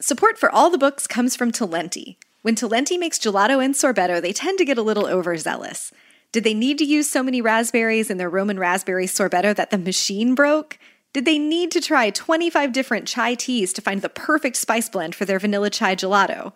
[0.00, 2.18] Support for all the books comes from Talenti.
[2.42, 5.90] When Talenti makes gelato and sorbetto, they tend to get a little overzealous.
[6.30, 9.78] Did they need to use so many raspberries in their Roman raspberry sorbetto that the
[9.78, 10.78] machine broke?
[11.12, 15.16] Did they need to try 25 different chai teas to find the perfect spice blend
[15.16, 16.52] for their vanilla chai gelato?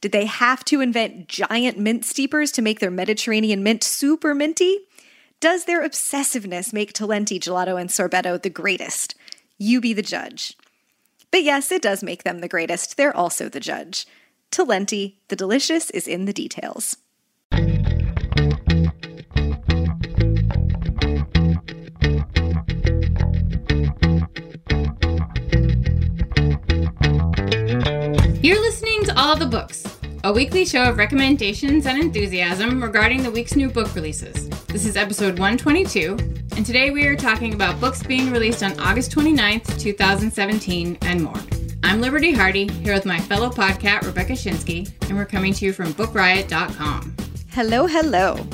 [0.00, 4.78] Did they have to invent giant mint steepers to make their Mediterranean mint super minty?
[5.40, 9.16] Does their obsessiveness make Talenti gelato and sorbetto the greatest?
[9.58, 10.56] You be the judge.
[11.30, 12.96] But yes, it does make them the greatest.
[12.96, 14.06] They're also the judge.
[14.50, 16.96] Talenti, the delicious is in the details.
[28.42, 29.84] You're listening to All the Books,
[30.22, 34.48] a weekly show of recommendations and enthusiasm regarding the week's new book releases.
[34.66, 36.16] This is episode 122,
[36.56, 41.34] and today we are talking about books being released on August 29th, 2017, and more.
[41.82, 45.72] I'm Liberty Hardy, here with my fellow podcat, Rebecca Schinsky, and we're coming to you
[45.72, 47.14] from BookRiot.com.
[47.50, 48.46] Hello, hello.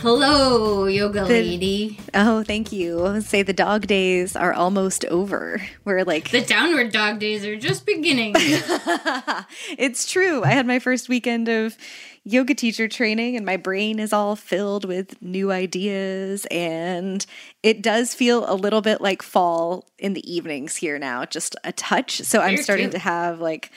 [0.00, 1.98] Hello, yoga The- lady.
[2.14, 3.20] Oh, thank you.
[3.22, 5.60] Say the dog days are almost over.
[5.84, 8.34] We're like, The downward dog days are just beginning.
[9.78, 10.44] it's true.
[10.44, 11.76] I had my first weekend of
[12.26, 16.44] yoga teacher training, and my brain is all filled with new ideas.
[16.50, 17.24] And
[17.62, 21.72] it does feel a little bit like fall in the evenings here now, just a
[21.72, 22.20] touch.
[22.22, 22.92] So I'm starting too.
[22.92, 23.70] to have like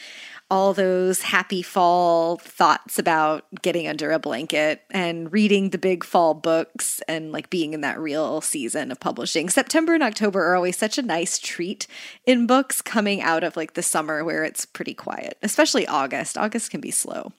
[0.51, 6.33] all those happy fall thoughts about getting under a blanket and reading the big fall
[6.33, 9.47] books and like being in that real season of publishing.
[9.47, 11.85] September and October are always such a nice treat
[12.25, 16.35] in books coming out of like the summer where it's pretty quiet, especially August.
[16.35, 17.31] August can be slow,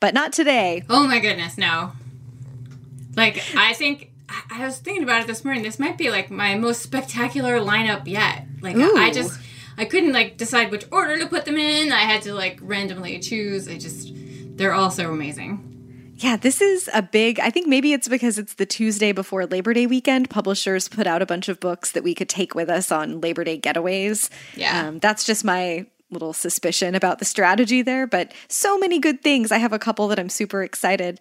[0.00, 0.82] but not today.
[0.88, 1.92] Oh my goodness, no.
[3.16, 4.10] Like, I think,
[4.50, 5.62] I- was thinking about it this morning.
[5.62, 8.46] This might be like my most spectacular lineup yet.
[8.60, 9.38] Like, I I just,
[9.76, 11.92] I couldn't like decide which order to put them in.
[11.92, 13.68] I had to like randomly choose.
[13.68, 14.12] I just,
[14.56, 15.66] they're all so amazing.
[16.18, 17.40] Yeah, this is a big.
[17.40, 20.28] I think maybe it's because it's the Tuesday before Labor Day weekend.
[20.28, 23.42] Publishers put out a bunch of books that we could take with us on Labor
[23.42, 24.28] Day getaways.
[24.54, 24.86] Yeah.
[24.88, 28.06] Um, that's just my little suspicion about the strategy there.
[28.06, 29.52] But so many good things.
[29.52, 31.20] I have a couple that I'm super excited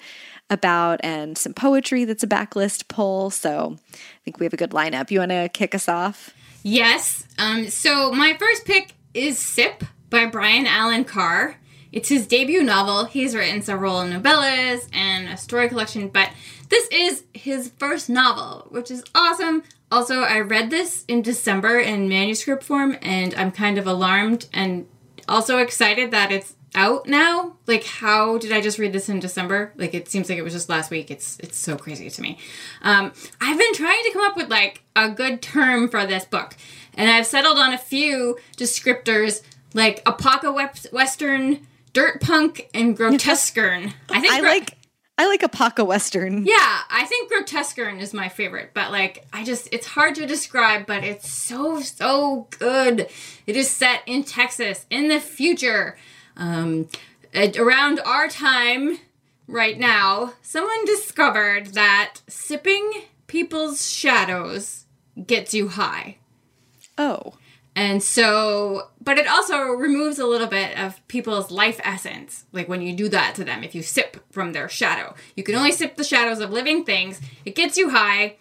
[0.49, 3.29] about, and some poetry that's a backlist pull.
[3.29, 5.11] So I think we have a good lineup.
[5.11, 6.33] You want to kick us off?
[6.63, 7.27] Yes.
[7.37, 11.57] Um, so my first pick is Sip by Brian Allen Carr.
[11.91, 13.05] It's his debut novel.
[13.05, 16.29] He's written several novellas and a story collection, but
[16.69, 19.63] this is his first novel, which is awesome.
[19.91, 24.87] Also, I read this in December in manuscript form, and I'm kind of alarmed and
[25.27, 27.55] also excited that it's out now.
[27.65, 29.73] Like, how did I just read this in December?
[29.75, 31.09] Like, it seems like it was just last week.
[31.09, 32.37] It's it's so crazy to me.
[32.83, 33.11] Um,
[33.41, 36.55] I've been trying to come up with like a good term for this book,
[36.93, 39.41] and I've settled on a few descriptors
[39.73, 43.93] like apoca wep- western, dirt punk, and grotesquern.
[44.09, 44.75] I think I gro- like.
[45.19, 46.45] I like a Paca Western.
[46.45, 50.85] yeah, I think grotesquern is my favorite, but like I just it's hard to describe,
[50.85, 53.09] but it's so so good.
[53.45, 55.97] It is set in Texas in the future.
[56.37, 56.87] Um
[57.35, 58.99] around our time
[59.45, 62.89] right now, someone discovered that sipping
[63.27, 64.85] people's shadows
[65.27, 66.15] gets you high.
[66.97, 67.33] Oh.
[67.75, 72.45] And so, but it also removes a little bit of people's life essence.
[72.51, 75.55] Like when you do that to them, if you sip from their shadow, you can
[75.55, 77.21] only sip the shadows of living things.
[77.45, 78.35] It gets you high.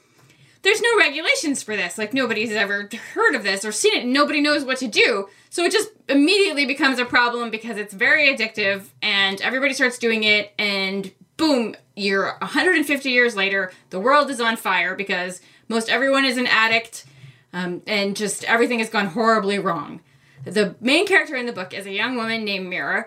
[0.63, 1.99] There's no regulations for this.
[1.99, 4.07] Like nobody's ever heard of this or seen it.
[4.07, 5.29] Nobody knows what to do.
[5.51, 10.25] So it just immediately becomes a problem because it's very addictive and everybody starts doing
[10.25, 10.53] it.
[10.59, 16.37] And boom, you're 150 years later, the world is on fire because most everyone is
[16.39, 17.05] an addict
[17.53, 20.01] um, and just everything has gone horribly wrong.
[20.45, 23.07] The main character in the book is a young woman named Mira.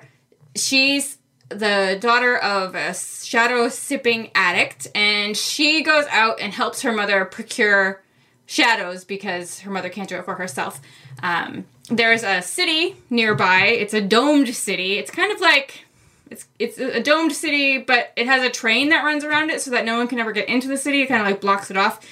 [0.56, 1.18] She's
[1.50, 7.26] the daughter of a shadow sipping addict, and she goes out and helps her mother
[7.26, 8.04] procure
[8.46, 10.82] shadows because her mother can't do it for herself.
[11.24, 13.66] Um, there's a city nearby.
[13.68, 14.98] It's a domed city.
[14.98, 15.86] It's kind of like
[16.30, 19.72] it's it's a domed city, but it has a train that runs around it so
[19.72, 21.02] that no one can ever get into the city.
[21.02, 22.06] It kind of like blocks it off.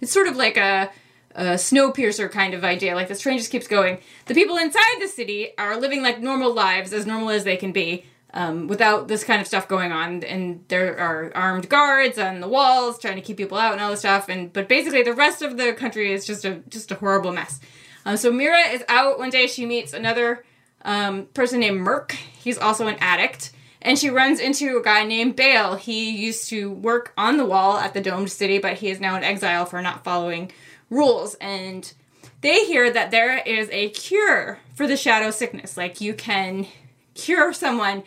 [0.00, 0.90] It's sort of like a
[1.36, 2.94] a Snowpiercer kind of idea.
[2.94, 3.98] Like this train just keeps going.
[4.24, 7.72] The people inside the city are living like normal lives, as normal as they can
[7.72, 10.24] be, um, without this kind of stuff going on.
[10.24, 13.90] And there are armed guards on the walls trying to keep people out and all
[13.90, 14.30] this stuff.
[14.30, 17.60] And but basically, the rest of the country is just a just a horrible mess.
[18.06, 19.46] Um, so Mira is out one day.
[19.46, 20.42] She meets another
[20.86, 22.12] um, person named Merc.
[22.12, 23.52] He's also an addict.
[23.82, 25.76] And she runs into a guy named Bale.
[25.76, 29.16] He used to work on the wall at the domed city, but he is now
[29.16, 30.50] in exile for not following
[30.90, 31.34] rules.
[31.36, 31.92] And
[32.40, 35.76] they hear that there is a cure for the shadow sickness.
[35.76, 36.66] Like you can
[37.14, 38.02] cure someone,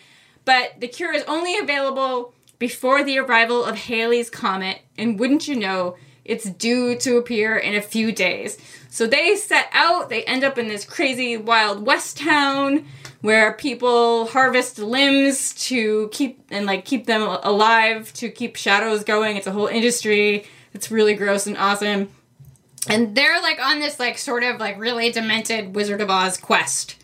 [0.45, 4.81] but the cure is only available before the arrival of Halley's Comet.
[4.97, 5.95] And wouldn't you know,
[6.25, 8.57] it's due to appear in a few days.
[8.89, 12.85] So they set out, they end up in this crazy Wild West town
[13.21, 19.37] where people harvest limbs to keep and like keep them alive to keep shadows going.
[19.37, 20.45] It's a whole industry.
[20.73, 22.09] It's really gross and awesome.
[22.87, 26.95] And they're like on this like sort of like really demented Wizard of Oz quest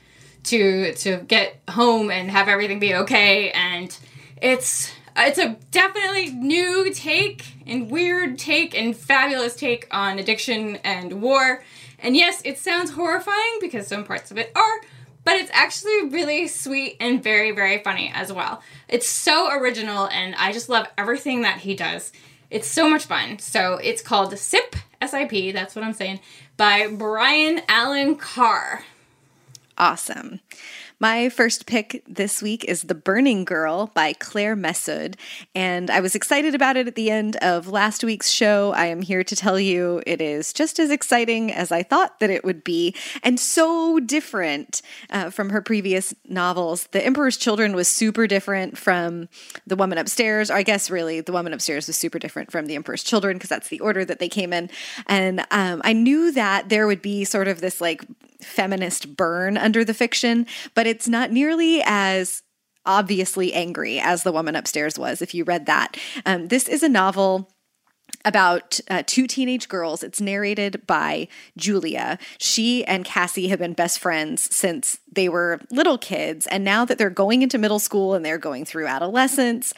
[0.45, 3.97] to to get home and have everything be okay and
[4.41, 11.21] it's it's a definitely new take and weird take and fabulous take on addiction and
[11.21, 11.63] war.
[11.99, 14.81] And yes, it sounds horrifying because some parts of it are,
[15.23, 18.61] but it's actually really sweet and very, very funny as well.
[18.89, 22.11] It's so original, and I just love everything that he does.
[22.51, 23.39] It's so much fun.
[23.39, 26.19] So it's called SIP, S I P, that's what I'm saying,
[26.57, 28.83] by Brian Allen Carr.
[29.77, 30.39] Awesome.
[30.99, 35.15] My first pick this week is The Burning Girl by Claire Messud,
[35.53, 38.71] and I was excited about it at the end of last week's show.
[38.71, 42.29] I am here to tell you it is just as exciting as I thought that
[42.29, 46.87] it would be, and so different uh, from her previous novels.
[46.93, 49.27] The Emperor's Children was super different from
[49.67, 52.75] The Woman Upstairs, or I guess really The Woman Upstairs was super different from The
[52.75, 54.69] Emperor's Children because that's the order that they came in.
[55.07, 58.05] And um, I knew that there would be sort of this like
[58.45, 62.43] feminist burn under the fiction, but it's not nearly as
[62.85, 65.97] obviously angry as The Woman Upstairs was, if you read that.
[66.25, 67.49] Um, this is a novel
[68.23, 70.03] about uh, two teenage girls.
[70.03, 71.27] It's narrated by
[71.57, 72.17] Julia.
[72.37, 76.47] She and Cassie have been best friends since they were little kids.
[76.47, 79.73] And now that they're going into middle school and they're going through adolescence,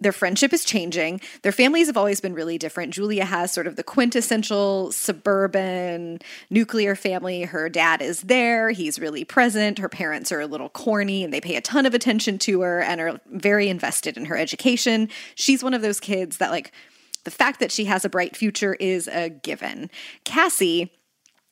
[0.00, 1.20] their friendship is changing.
[1.42, 2.94] Their families have always been really different.
[2.94, 7.42] Julia has sort of the quintessential suburban nuclear family.
[7.42, 9.78] Her dad is there, he's really present.
[9.78, 12.80] Her parents are a little corny and they pay a ton of attention to her
[12.80, 15.08] and are very invested in her education.
[15.34, 16.72] She's one of those kids that, like,
[17.24, 19.90] the fact that she has a bright future is a given.
[20.24, 20.92] Cassie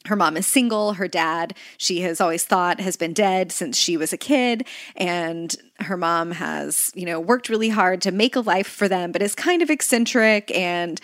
[0.09, 0.95] her mom is single.
[0.95, 4.67] Her dad, she has always thought, has been dead since she was a kid.
[4.97, 9.13] And her mom has, you know, worked really hard to make a life for them,
[9.13, 10.55] but is kind of eccentric.
[10.55, 11.01] And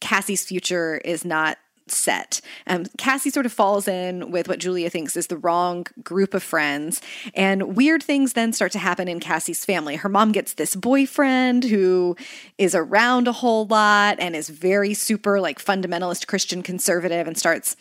[0.00, 1.58] Cassie's future is not
[1.88, 2.40] set.
[2.66, 6.42] Um, Cassie sort of falls in with what Julia thinks is the wrong group of
[6.42, 7.00] friends,
[7.34, 9.96] and weird things then start to happen in Cassie's family.
[9.96, 12.16] Her mom gets this boyfriend who
[12.58, 17.76] is around a whole lot and is very super like fundamentalist Christian conservative and starts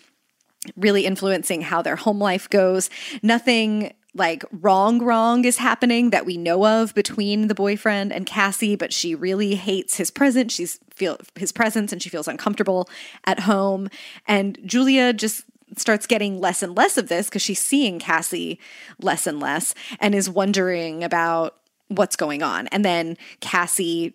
[0.75, 2.89] really influencing how their home life goes.
[3.21, 8.75] Nothing like wrong wrong is happening that we know of between the boyfriend and Cassie,
[8.75, 10.53] but she really hates his presence.
[10.53, 12.89] She's feel his presence and she feels uncomfortable
[13.25, 13.89] at home.
[14.27, 15.45] And Julia just
[15.77, 18.59] starts getting less and less of this because she's seeing Cassie
[18.99, 21.55] less and less and is wondering about
[21.87, 22.67] what's going on.
[22.67, 24.13] And then Cassie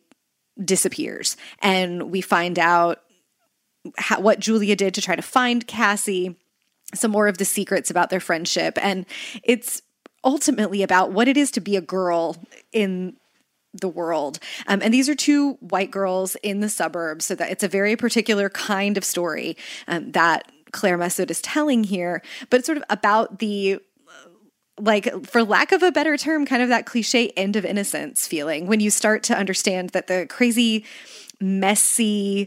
[0.62, 3.02] disappears and we find out
[3.98, 6.36] how, what Julia did to try to find Cassie,
[6.94, 8.78] some more of the secrets about their friendship.
[8.80, 9.06] And
[9.42, 9.82] it's
[10.24, 12.36] ultimately about what it is to be a girl
[12.72, 13.16] in
[13.72, 14.38] the world.
[14.66, 17.96] Um, and these are two white girls in the suburbs, so that it's a very
[17.96, 22.84] particular kind of story um, that Claire Messud is telling here, but it's sort of
[22.90, 23.78] about the
[24.78, 28.66] like for lack of a better term kind of that cliche end of innocence feeling
[28.66, 30.84] when you start to understand that the crazy
[31.40, 32.46] messy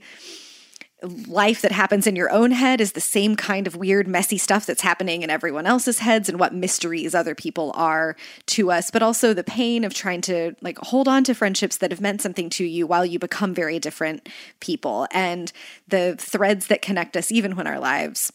[1.01, 4.65] life that happens in your own head is the same kind of weird, messy stuff
[4.65, 8.15] that's happening in everyone else's heads and what mysteries other people are
[8.47, 11.91] to us, but also the pain of trying to like hold on to friendships that
[11.91, 14.27] have meant something to you while you become very different
[14.59, 15.07] people.
[15.11, 15.51] And
[15.87, 18.33] the threads that connect us even when our lives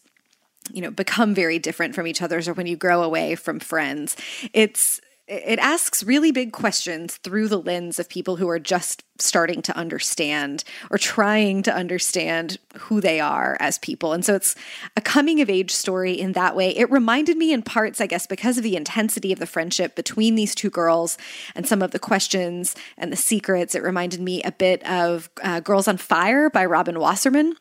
[0.71, 4.15] you know become very different from each other's or when you grow away from friends.
[4.51, 9.61] It's it asks really big questions through the lens of people who are just starting
[9.63, 14.13] to understand or trying to understand who they are as people.
[14.13, 14.55] And so it's
[14.95, 16.75] a coming of age story in that way.
[16.75, 20.35] It reminded me in parts, I guess, because of the intensity of the friendship between
[20.35, 21.17] these two girls
[21.55, 23.73] and some of the questions and the secrets.
[23.73, 27.55] It reminded me a bit of uh, Girls on Fire by Robin Wasserman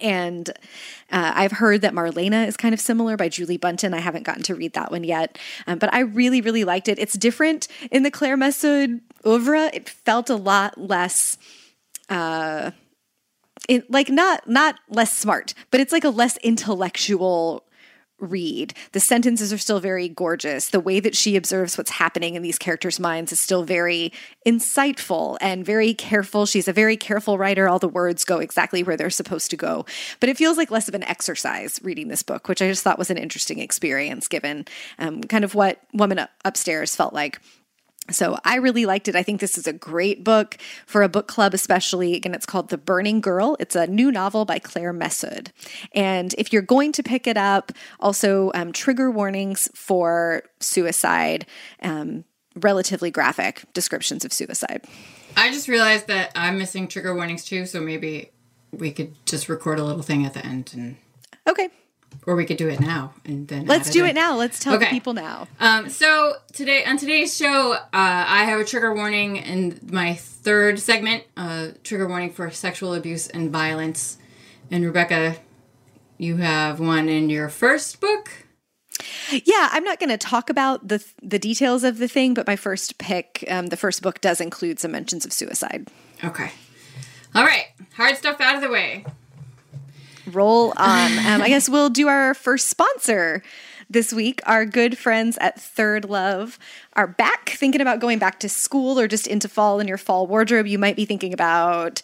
[0.00, 0.48] And
[1.10, 3.92] uh, I've heard that Marlena is kind of similar by Julie Buntin.
[3.92, 6.98] I haven't gotten to read that one yet, um, but I really, really liked it.
[6.98, 9.70] It's different in the Claire Messud oeuvre.
[9.74, 11.38] It felt a lot less.
[12.08, 12.70] Uh,
[13.68, 17.64] it, like not not less smart, but it's like a less intellectual
[18.20, 18.74] read.
[18.92, 20.70] The sentences are still very gorgeous.
[20.70, 24.12] The way that she observes what's happening in these characters' minds is still very
[24.46, 26.46] insightful and very careful.
[26.46, 27.68] She's a very careful writer.
[27.68, 29.86] All the words go exactly where they're supposed to go.
[30.20, 32.98] But it feels like less of an exercise reading this book, which I just thought
[32.98, 34.66] was an interesting experience given
[34.98, 37.40] um, kind of what Woman Upstairs felt like.
[38.10, 39.16] So I really liked it.
[39.16, 42.14] I think this is a great book for a book club, especially.
[42.14, 43.56] Again, it's called The Burning Girl.
[43.60, 45.48] It's a new novel by Claire Messud.
[45.92, 51.46] And if you're going to pick it up, also um, trigger warnings for suicide,
[51.82, 52.24] um,
[52.56, 54.84] relatively graphic descriptions of suicide.
[55.36, 58.30] I just realized that I'm missing trigger warnings too, so maybe
[58.72, 60.96] we could just record a little thing at the end and.
[61.48, 61.68] Okay.
[62.26, 63.66] Or we could do it now and then.
[63.66, 64.10] Let's do in.
[64.10, 64.36] it now.
[64.36, 64.84] Let's tell Okay.
[64.86, 65.48] the people now.
[65.58, 70.78] Um, so today on today's show, uh, I have a trigger warning in my third
[70.78, 71.24] segment.
[71.36, 74.18] Uh, trigger warning for sexual abuse and violence.
[74.70, 75.36] And Rebecca,
[76.18, 78.30] you have one in your first book.
[79.30, 82.56] Yeah, I'm not going to talk about the the details of the thing, but my
[82.56, 85.88] first pick, um, the first book, does include some mentions of suicide.
[86.22, 86.50] Okay.
[87.34, 87.66] All right.
[87.96, 89.06] Hard stuff out of the way.
[90.34, 91.18] Roll on.
[91.26, 93.42] Um, I guess we'll do our first sponsor
[93.90, 94.40] this week.
[94.46, 96.58] Our good friends at Third Love
[96.94, 100.28] are back, thinking about going back to school or just into fall in your fall
[100.28, 100.66] wardrobe.
[100.66, 102.00] You might be thinking about,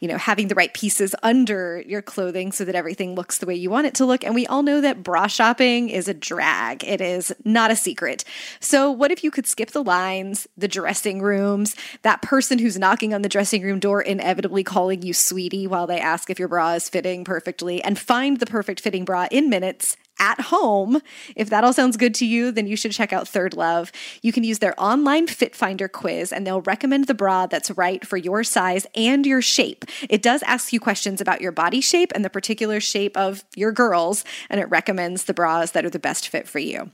[0.00, 3.54] you know, having the right pieces under your clothing so that everything looks the way
[3.54, 4.22] you want it to look.
[4.22, 6.84] And we all know that bra shopping is a drag.
[6.84, 8.24] It is not a secret.
[8.60, 13.14] So, what if you could skip the lines, the dressing rooms, that person who's knocking
[13.14, 16.72] on the dressing room door, inevitably calling you sweetie while they ask if your bra
[16.72, 21.00] is fitting perfectly, and find the perfect fitting bra in minutes at home.
[21.34, 23.90] If that all sounds good to you, then you should check out Third Love.
[24.22, 28.06] You can use their online fit finder quiz and they'll recommend the bra that's right
[28.06, 29.84] for your size and your shape.
[30.08, 33.72] It does ask you questions about your body shape and the particular shape of your
[33.72, 36.90] girls, and it recommends the bras that are the best fit for you.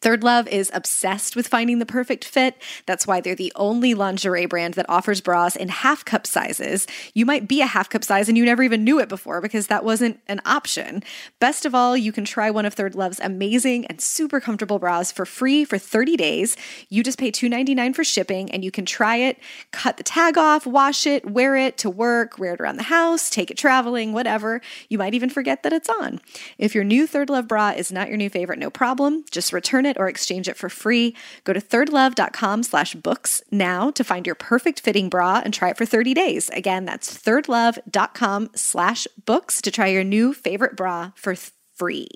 [0.00, 2.60] Third Love is obsessed with finding the perfect fit.
[2.86, 6.86] That's why they're the only lingerie brand that offers bras in half cup sizes.
[7.14, 9.68] You might be a half cup size and you never even knew it before because
[9.68, 11.02] that wasn't an option.
[11.40, 15.10] Best of all, you can try one of Third Love's amazing and super comfortable bras
[15.12, 16.56] for free for 30 days.
[16.88, 19.38] You just pay $2.99 for shipping and you can try it,
[19.72, 23.30] cut the tag off, wash it, wear it to work, wear it around the house,
[23.30, 24.60] take it traveling, whatever.
[24.88, 26.20] You might even forget that it's on.
[26.58, 29.24] If your new Third Love bra is not your new favorite, no problem.
[29.30, 31.16] Just return it or exchange it for free.
[31.44, 35.78] Go to thirdlove.com slash books now to find your perfect fitting bra and try it
[35.78, 36.50] for 30 days.
[36.50, 41.34] Again, that's thirdlove.com slash books to try your new favorite bra for
[41.74, 42.08] free.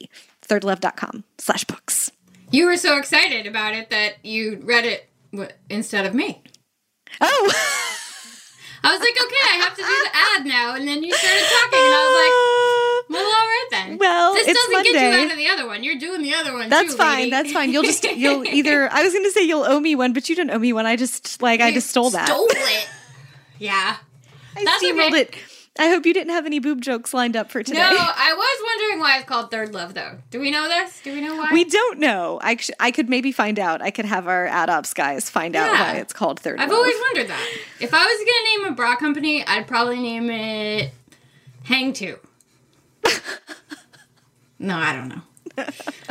[0.46, 2.10] Thirdlove.com slash books.
[2.50, 6.42] You were so excited about it that you read it w- instead of me.
[7.20, 7.52] Oh,
[8.82, 10.74] I was like, okay, I have to do the ad now.
[10.74, 12.79] And then you started talking, and I was like,
[13.10, 13.98] well, all right then.
[13.98, 15.82] Well, this doesn't get you out of the other one.
[15.84, 16.68] You're doing the other one.
[16.68, 17.16] that's too, fine.
[17.18, 17.30] lady.
[17.30, 17.70] That's fine.
[17.72, 20.36] You'll just, you'll either, I was going to say you'll owe me one, but you
[20.36, 20.86] didn't owe me one.
[20.86, 22.28] I just, like, I just stole that.
[22.28, 22.88] Stole it.
[23.58, 23.96] Yeah.
[24.56, 25.20] I That's steamrolled okay.
[25.20, 25.34] it.
[25.78, 27.78] I hope you didn't have any boob jokes lined up for today.
[27.78, 30.16] No, I was wondering why it's called Third Love, though.
[30.30, 31.00] Do we know this?
[31.02, 31.50] Do we know why?
[31.52, 32.40] We don't know.
[32.42, 33.82] I, sh- I could maybe find out.
[33.82, 36.78] I could have our ad ops guys find out why it's called Third I've Love.
[36.78, 37.56] always wondered that.
[37.80, 40.92] If I was gonna name a bra company, I'd probably name it
[41.64, 42.18] Hang Two.
[44.58, 45.22] no, I don't know.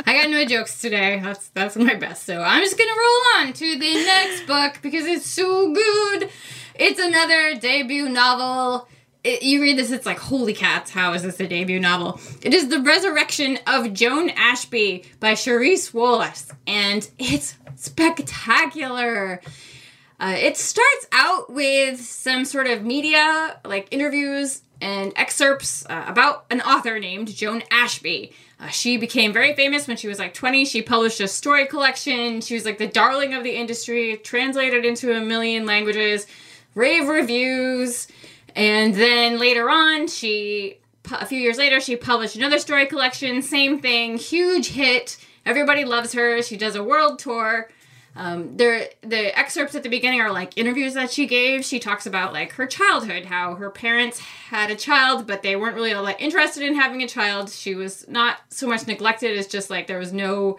[0.06, 1.20] I got no jokes today.
[1.22, 2.24] That's that's my best.
[2.24, 6.30] So I'm just gonna roll on to the next book because it's so good.
[6.74, 8.88] It's another debut novel.
[9.22, 12.18] It, you read this, it's like, holy cats, how is this a debut novel?
[12.40, 19.42] It is The Resurrection of Joan Ashby by Cherise Wolas, and it's spectacular.
[20.18, 26.44] Uh, it starts out with some sort of media, like interviews and excerpts uh, about
[26.50, 28.32] an author named Joan Ashby.
[28.58, 30.64] Uh, she became very famous when she was like 20.
[30.64, 32.40] She published a story collection.
[32.40, 36.26] She was like the darling of the industry, translated into a million languages,
[36.74, 38.08] rave reviews.
[38.54, 40.78] And then later on, she,
[41.10, 43.42] a few years later, she published another story collection.
[43.42, 45.16] Same thing, huge hit.
[45.46, 46.42] Everybody loves her.
[46.42, 47.70] She does a world tour.
[48.20, 51.64] Um, there, the excerpts at the beginning are like interviews that she gave.
[51.64, 55.74] She talks about like her childhood, how her parents had a child, but they weren't
[55.74, 57.48] really all that interested in having a child.
[57.48, 60.58] She was not so much neglected as just like there was no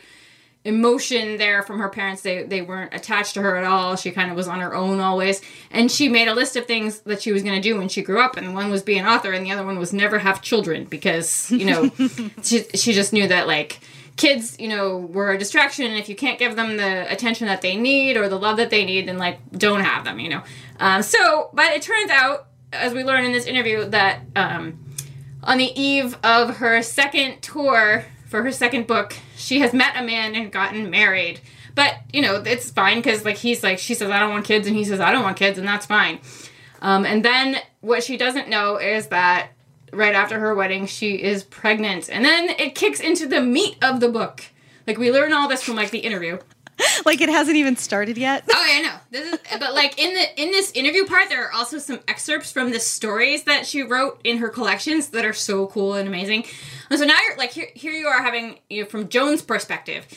[0.65, 2.23] emotion there from her parents.
[2.23, 3.95] They they weren't attached to her at all.
[3.95, 5.39] She kind of was on her own always.
[5.69, 8.01] And she made a list of things that she was going to do when she
[8.01, 8.37] grew up.
[8.37, 11.51] And one was be an author, and the other one was never have children because
[11.51, 11.91] you know
[12.41, 13.81] she she just knew that like
[14.17, 17.61] kids you know were a distraction and if you can't give them the attention that
[17.61, 20.43] they need or the love that they need then like don't have them you know
[20.79, 24.79] um, so but it turns out as we learn in this interview that um,
[25.43, 30.03] on the eve of her second tour for her second book, she has met a
[30.03, 31.41] man and gotten married.
[31.75, 34.67] But, you know, it's fine because, like, he's like, she says, I don't want kids,
[34.67, 36.19] and he says, I don't want kids, and that's fine.
[36.81, 39.49] Um, and then what she doesn't know is that
[39.91, 42.09] right after her wedding, she is pregnant.
[42.09, 44.43] And then it kicks into the meat of the book.
[44.87, 46.39] Like, we learn all this from, like, the interview.
[47.05, 48.43] like it hasn't even started yet.
[48.51, 48.95] Oh yeah, no.
[49.11, 52.51] This is but like in the in this interview part there are also some excerpts
[52.51, 56.45] from the stories that she wrote in her collections that are so cool and amazing.
[56.89, 60.07] And so now you're like here here you are having you know from Joan's perspective.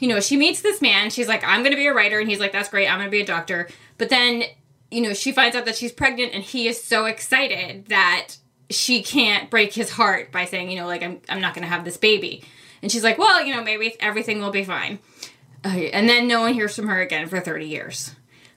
[0.00, 2.28] You know, she meets this man, she's like I'm going to be a writer and
[2.28, 3.68] he's like that's great, I'm going to be a doctor.
[3.96, 4.44] But then,
[4.90, 8.36] you know, she finds out that she's pregnant and he is so excited that
[8.70, 11.68] she can't break his heart by saying, you know, like I'm I'm not going to
[11.68, 12.42] have this baby.
[12.82, 14.98] And she's like, "Well, you know, maybe everything will be fine."
[15.64, 18.14] And then no one hears from her again for 30 years.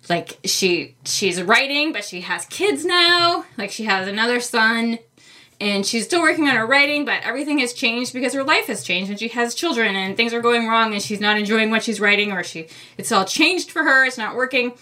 [0.10, 3.46] Like she she's writing, but she has kids now.
[3.58, 5.00] Like she has another son
[5.60, 8.84] and she's still working on her writing, but everything has changed because her life has
[8.84, 11.84] changed and she has children and things are going wrong and she's not enjoying what
[11.84, 14.74] she's writing or she it's all changed for her, it's not working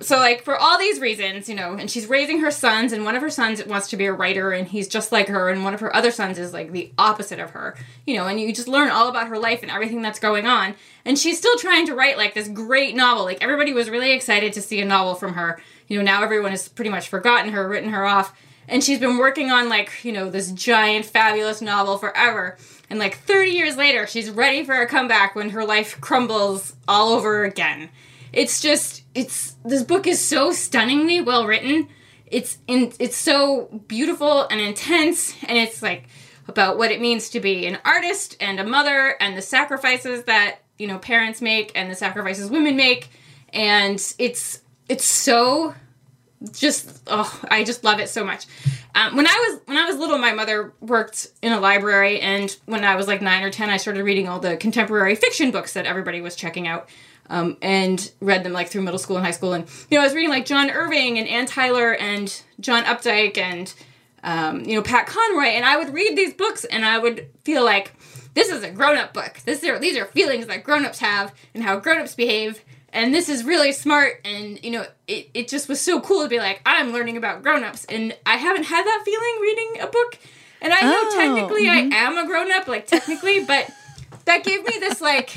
[0.00, 3.14] so like for all these reasons you know and she's raising her sons and one
[3.14, 5.74] of her sons wants to be a writer and he's just like her and one
[5.74, 7.76] of her other sons is like the opposite of her.
[8.06, 10.74] You know and you just learn all about her life and everything that's going on.
[11.04, 13.24] And she's still trying to write like this great novel.
[13.24, 15.60] Like everybody was really excited to see a novel from her.
[15.88, 18.36] You know now everyone has pretty much forgotten her written her off.
[18.68, 22.56] And she's been working on like you know this giant fabulous novel forever.
[22.90, 27.12] And like 30 years later she's ready for a comeback when her life crumbles all
[27.12, 27.88] over again.
[28.32, 31.88] It's just it's this book is so stunningly well written.
[32.26, 36.08] It's in it's so beautiful and intense and it's like
[36.48, 40.58] about what it means to be an artist and a mother and the sacrifices that,
[40.78, 43.08] you know, parents make and the sacrifices women make.
[43.52, 45.74] And it's it's so
[46.52, 48.44] just oh i just love it so much.
[48.94, 52.54] Um, when i was when i was little my mother worked in a library and
[52.66, 55.72] when i was like nine or ten i started reading all the contemporary fiction books
[55.72, 56.88] that everybody was checking out
[57.30, 59.52] um, and read them like through middle school and high school.
[59.52, 63.38] And you know, I was reading like John Irving and Anne Tyler and John Updike
[63.38, 63.72] and
[64.24, 67.64] um, you know Pat Conroy, and I would read these books and I would feel
[67.64, 67.92] like
[68.34, 69.38] this is a grown-up book.
[69.44, 72.62] This are these are feelings that grown-ups have and how grown-ups behave.
[72.90, 76.28] And this is really smart, and you know, it, it just was so cool to
[76.28, 80.18] be like, I'm learning about grown-ups, and I haven't had that feeling reading a book.
[80.62, 81.92] And I know oh, technically mm-hmm.
[81.92, 83.70] I am a grown-up, like technically, but
[84.24, 85.36] that gave me this like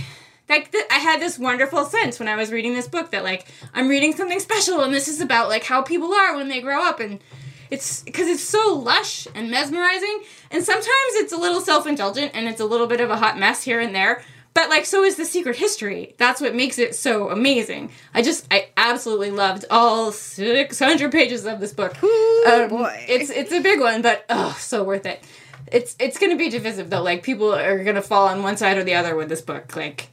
[0.49, 3.47] like th- I had this wonderful sense when I was reading this book that like
[3.73, 6.83] I'm reading something special and this is about like how people are when they grow
[6.83, 7.19] up and
[7.69, 12.59] it's because it's so lush and mesmerizing and sometimes it's a little self-indulgent and it's
[12.59, 15.25] a little bit of a hot mess here and there but like so is the
[15.25, 16.15] secret history.
[16.17, 17.91] That's what makes it so amazing.
[18.13, 22.01] I just i absolutely loved all 600 pages of this book.
[22.03, 23.05] Ooh, um, boy.
[23.07, 25.23] it's it's a big one but oh so worth it.
[25.71, 27.03] It's it's gonna be divisive though.
[27.03, 30.09] Like people are gonna fall on one side or the other with this book like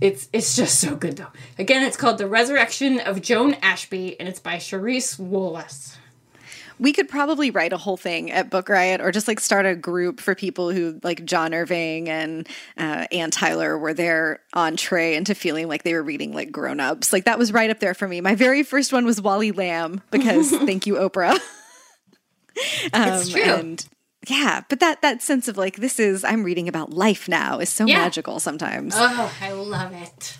[0.00, 1.32] it's it's just so good though.
[1.58, 5.96] Again, it's called The Resurrection of Joan Ashby, and it's by Cherise Wolas.
[6.80, 9.74] We could probably write a whole thing at Book Riot, or just like start a
[9.74, 15.34] group for people who like John Irving and uh, Anne Tyler were their entree into
[15.34, 17.12] feeling like they were reading like grown ups.
[17.12, 18.20] Like that was right up there for me.
[18.20, 21.32] My very first one was Wally Lamb because thank you, Oprah.
[21.32, 21.40] um,
[22.92, 23.42] it's true.
[23.42, 23.84] And
[24.26, 27.68] yeah, but that that sense of like this is I'm reading about life now is
[27.68, 27.98] so yeah.
[27.98, 28.94] magical sometimes.
[28.96, 30.36] Oh, I love it.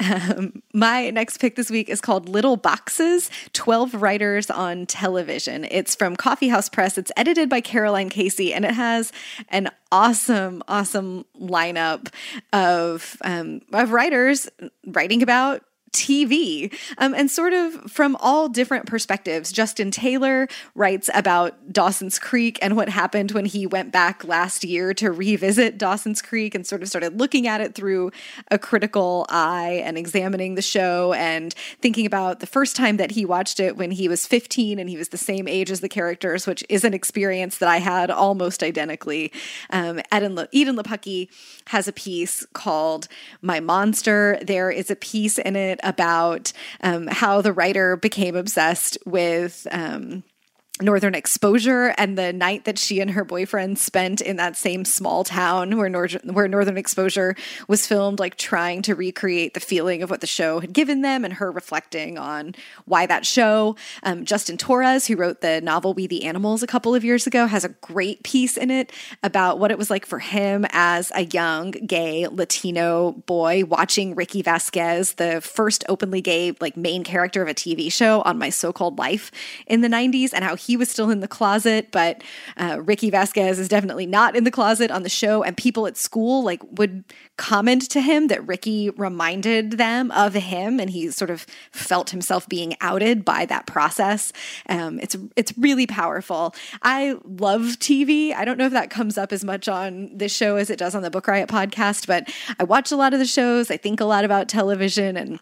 [0.00, 5.64] Um, my next pick this week is called Little Boxes 12 Writers on Television.
[5.64, 6.98] It's from Coffee House Press.
[6.98, 9.12] It's edited by Caroline Casey and it has
[9.48, 12.12] an awesome, awesome lineup
[12.52, 14.48] of, um, of writers
[14.86, 19.52] writing about TV um, and sort of from all different perspectives.
[19.52, 24.92] Justin Taylor writes about Dawson's Creek and what happened when he went back last year
[24.94, 28.10] to revisit Dawson's Creek and sort of started looking at it through
[28.50, 33.24] a critical eye and examining the show and thinking about the first time that he
[33.24, 36.46] watched it when he was 15 and he was the same age as the characters,
[36.46, 39.32] which is an experience that I had almost identically.
[39.70, 41.28] Um, Edan, Le- Edan Lepucki
[41.66, 43.08] has a piece called
[43.42, 44.38] My Monster.
[44.42, 49.66] There is a piece in it about um, how the writer became obsessed with.
[49.70, 50.22] Um,
[50.80, 55.24] Northern Exposure and the night that she and her boyfriend spent in that same small
[55.24, 57.34] town where Nor- where Northern Exposure
[57.66, 61.24] was filmed, like trying to recreate the feeling of what the show had given them,
[61.24, 63.76] and her reflecting on why that show.
[64.02, 67.46] Um, Justin Torres, who wrote the novel We the Animals a couple of years ago,
[67.46, 71.24] has a great piece in it about what it was like for him as a
[71.24, 77.48] young gay Latino boy watching Ricky Vasquez, the first openly gay like main character of
[77.48, 79.30] a TV show on My So-Called Life
[79.66, 82.22] in the 90s, and how he was still in the closet, but
[82.56, 85.42] uh, Ricky Vasquez is definitely not in the closet on the show.
[85.42, 87.04] And people at school like would
[87.36, 92.48] comment to him that Ricky reminded them of him, and he sort of felt himself
[92.48, 94.32] being outed by that process.
[94.68, 96.54] Um, it's it's really powerful.
[96.82, 98.34] I love TV.
[98.34, 100.94] I don't know if that comes up as much on this show as it does
[100.94, 102.28] on the Book Riot podcast, but
[102.58, 103.70] I watch a lot of the shows.
[103.70, 105.38] I think a lot about television and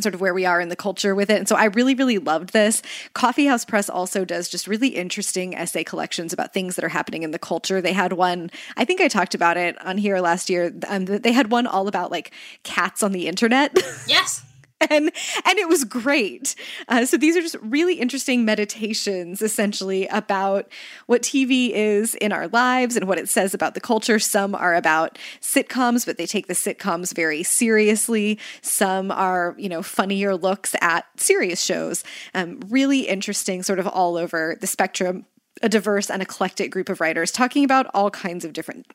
[0.00, 1.38] sort of where we are in the culture with it.
[1.38, 2.82] And so I really, really loved this.
[3.14, 7.22] Coffee House Press also does just really interesting essay collections about things that are happening
[7.22, 7.80] in the culture.
[7.80, 10.72] They had one, I think I talked about it on here last year.
[10.88, 13.76] Um, they had one all about like cats on the internet.
[14.08, 14.42] Yes.
[14.90, 15.10] and
[15.44, 16.54] and it was great.
[16.88, 20.70] Uh, so these are just really interesting meditations, essentially about
[21.06, 24.18] what TV is in our lives and what it says about the culture.
[24.18, 28.38] Some are about sitcoms, but they take the sitcoms very seriously.
[28.60, 32.04] Some are you know funnier looks at serious shows.
[32.34, 35.26] Um, really interesting, sort of all over the spectrum.
[35.62, 38.86] A diverse and eclectic group of writers talking about all kinds of different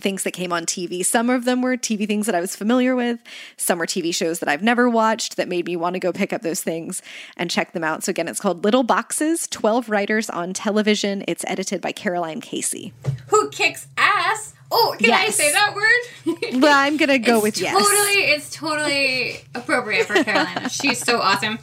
[0.00, 1.04] things that came on TV.
[1.04, 3.20] Some of them were TV things that I was familiar with.
[3.56, 6.32] Some were TV shows that I've never watched that made me want to go pick
[6.32, 7.00] up those things
[7.36, 8.02] and check them out.
[8.02, 11.24] So again, it's called Little Boxes 12 Writers on Television.
[11.28, 12.92] It's edited by Caroline Casey.
[13.28, 14.54] Who kicks ass?
[14.72, 16.34] Oh, can I say that word?
[16.60, 17.72] Well, I'm going to go with yes.
[17.72, 20.68] totally, It's totally appropriate for Carolina.
[20.70, 21.58] She's so awesome.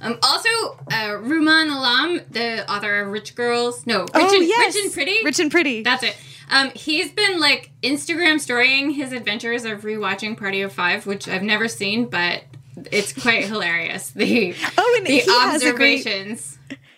[0.00, 0.48] Um, also,
[0.90, 4.74] uh, Rumaan Alam, the author of Rich Girls, no, Rich, oh, and, yes.
[4.74, 5.24] Rich and Pretty.
[5.24, 5.82] Rich and Pretty.
[5.82, 6.16] That's it.
[6.50, 11.42] Um, he's been like Instagram storying his adventures of rewatching Party of Five, which I've
[11.42, 12.42] never seen, but
[12.90, 14.10] it's quite hilarious.
[14.10, 16.06] The Oh, and the he has a great-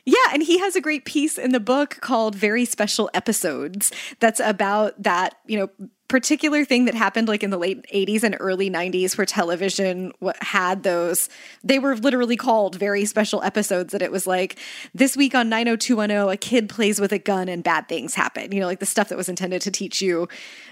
[0.05, 4.41] Yeah, and he has a great piece in the book called Very Special Episodes that's
[4.41, 8.71] about that, you know, particular thing that happened like in the late 80s and early
[8.71, 11.29] 90s where television had those
[11.63, 14.59] they were literally called very special episodes that it was like
[14.95, 18.51] this week on 90210 a kid plays with a gun and bad things happen.
[18.53, 20.29] You know like the stuff that was intended to teach you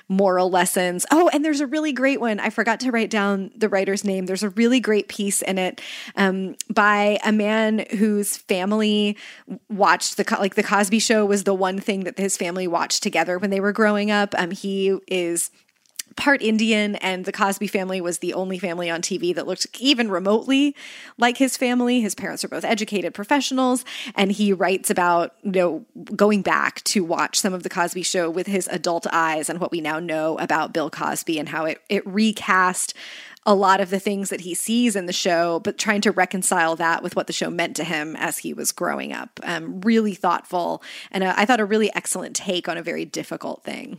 [0.08, 1.04] moral lessons.
[1.10, 2.40] Oh and there's a really great one.
[2.40, 4.24] I forgot to write down the writer's name.
[4.24, 5.82] There's a really great piece in it
[6.16, 9.18] um, by a man whose family
[9.68, 13.38] watched the like the cosby show was the one thing that his family watched together
[13.38, 14.34] when they were growing up.
[14.38, 15.25] Um, he is
[16.16, 20.10] part Indian, and the Cosby family was the only family on TV that looked even
[20.10, 20.74] remotely
[21.18, 22.00] like his family.
[22.00, 23.84] His parents are both educated professionals,
[24.14, 28.30] and he writes about you know going back to watch some of the Cosby Show
[28.30, 31.80] with his adult eyes and what we now know about Bill Cosby and how it
[31.88, 32.94] it recast
[33.48, 36.74] a lot of the things that he sees in the show, but trying to reconcile
[36.74, 39.38] that with what the show meant to him as he was growing up.
[39.44, 43.62] Um, really thoughtful, and uh, I thought a really excellent take on a very difficult
[43.62, 43.98] thing.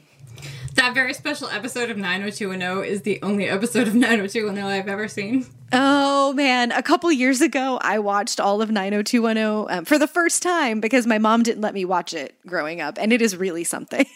[0.77, 5.45] That very special episode of 90210 is the only episode of 90210 I've ever seen.
[5.73, 10.43] Oh man, a couple years ago, I watched all of 90210 um, for the first
[10.43, 13.63] time because my mom didn't let me watch it growing up, and it is really
[13.63, 14.05] something.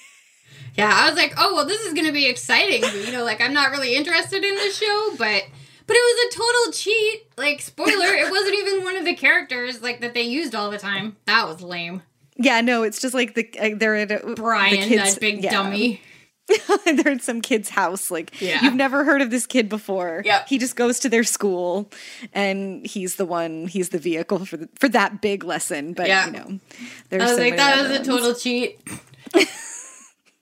[0.78, 2.80] Yeah, I was like, oh well, this is gonna be exciting.
[2.80, 5.44] But, you know, like I'm not really interested in the show, but
[5.86, 7.28] but it was a total cheat.
[7.38, 10.78] Like spoiler, it wasn't even one of the characters like that they used all the
[10.78, 11.18] time.
[11.26, 12.04] That was lame.
[12.38, 15.44] yeah, no, it's just like the uh, they're at a, Brian, the kids- that big
[15.44, 15.52] yeah.
[15.52, 16.00] dummy.
[16.86, 18.10] they're at some kid's house.
[18.12, 18.64] Like Yeah.
[18.64, 20.22] you've never heard of this kid before.
[20.26, 20.48] Yep.
[20.48, 21.90] he just goes to their school,
[22.34, 23.68] and he's the one.
[23.68, 25.94] He's the vehicle for the, for that big lesson.
[25.94, 26.26] But Yeah.
[26.28, 26.60] you know,
[27.10, 28.80] there's I was so like, that was a total cheat.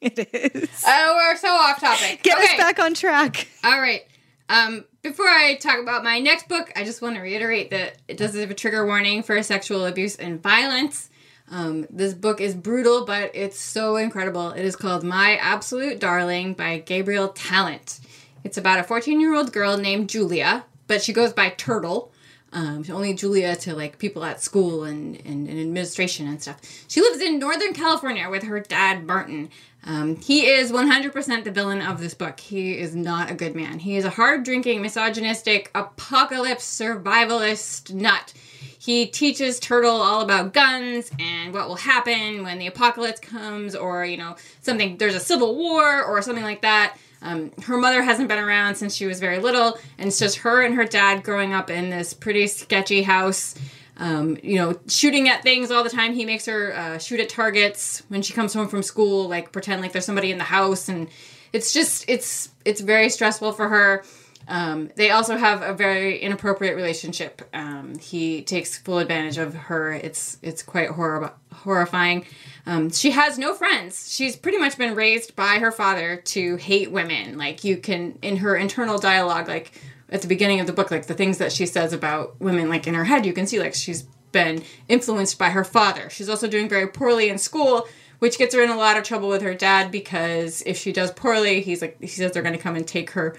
[0.01, 0.83] It is.
[0.87, 2.23] Oh, we're so off topic.
[2.23, 3.49] Get us back on track.
[3.65, 4.03] All right.
[4.47, 8.15] Um, before I talk about my next book, I just want to reiterate that it
[8.15, 11.09] does have a trigger warning for sexual abuse and violence.
[11.51, 14.51] Um, this book is brutal, but it's so incredible.
[14.51, 17.99] It is called My Absolute Darling by Gabriel Tallent.
[18.43, 22.11] It's about a 14 year old girl named Julia, but she goes by Turtle.
[22.51, 26.59] Um, only Julia to like people at school and, and, and administration and stuff.
[26.87, 29.49] She lives in Northern California with her dad, Martin.
[29.83, 32.39] Um, he is 100% the villain of this book.
[32.39, 33.79] He is not a good man.
[33.79, 38.33] He is a hard drinking, misogynistic, apocalypse survivalist nut.
[38.77, 44.05] He teaches Turtle all about guns and what will happen when the apocalypse comes, or,
[44.05, 46.97] you know, something, there's a civil war or something like that.
[47.21, 50.61] Um, her mother hasn't been around since she was very little, and it's just her
[50.63, 53.55] and her dad growing up in this pretty sketchy house.
[53.97, 56.13] um, you know, shooting at things all the time.
[56.13, 59.81] He makes her uh, shoot at targets when she comes home from school, like pretend
[59.81, 61.09] like there's somebody in the house, and
[61.51, 64.03] it's just it's it's very stressful for her.
[64.49, 67.43] Um, they also have a very inappropriate relationship.
[67.53, 69.93] Um, he takes full advantage of her.
[69.93, 72.25] It's it's quite horror- horrifying.
[72.65, 74.11] Um, she has no friends.
[74.11, 77.37] She's pretty much been raised by her father to hate women.
[77.37, 79.71] Like you can in her internal dialogue, like
[80.09, 82.87] at the beginning of the book, like the things that she says about women, like
[82.87, 86.09] in her head, you can see like she's been influenced by her father.
[86.09, 89.29] She's also doing very poorly in school, which gets her in a lot of trouble
[89.29, 92.61] with her dad because if she does poorly, he's like he says they're going to
[92.61, 93.37] come and take her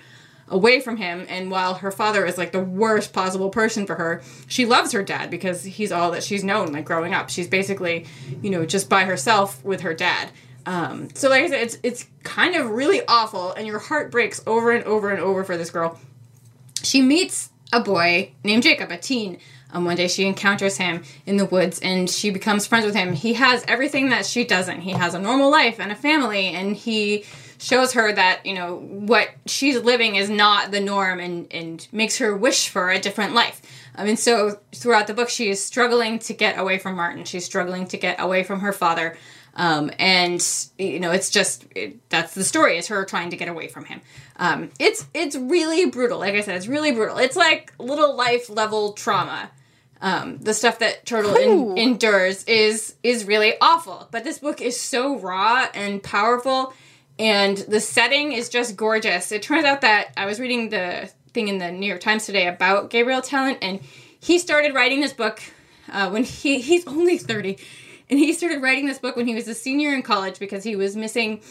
[0.50, 4.20] away from him and while her father is like the worst possible person for her
[4.46, 8.04] she loves her dad because he's all that she's known like growing up she's basically
[8.42, 10.30] you know just by herself with her dad
[10.66, 14.42] um, so like i said it's it's kind of really awful and your heart breaks
[14.46, 15.98] over and over and over for this girl
[16.82, 19.38] she meets a boy named Jacob, a teen.
[19.72, 23.12] Um, one day she encounters him in the woods and she becomes friends with him.
[23.12, 24.80] He has everything that she doesn't.
[24.80, 27.24] He has a normal life and a family, and he
[27.60, 32.18] shows her that you know what she's living is not the norm, and and makes
[32.18, 33.60] her wish for a different life.
[33.94, 37.24] I mean, so throughout the book, she is struggling to get away from Martin.
[37.24, 39.16] She's struggling to get away from her father.
[39.54, 40.44] Um, and
[40.78, 43.84] you know, it's just it, that's the story is her trying to get away from
[43.84, 44.00] him.
[44.36, 46.18] Um, it's it's really brutal.
[46.18, 47.18] Like I said, it's really brutal.
[47.18, 49.50] It's like little life level trauma.
[50.02, 54.08] Um, the stuff that Turtle in, endures is is really awful.
[54.10, 56.72] But this book is so raw and powerful,
[57.20, 59.30] and the setting is just gorgeous.
[59.30, 62.48] It turns out that I was reading the thing in the New York Times today
[62.48, 63.78] about Gabriel Tallent, and
[64.20, 65.42] he started writing this book
[65.92, 67.58] uh, when he he's only thirty,
[68.08, 70.76] and he started writing this book when he was a senior in college because he
[70.76, 71.42] was missing